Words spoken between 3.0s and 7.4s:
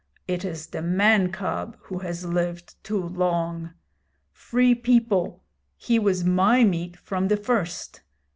long. Free People, he was my meat from the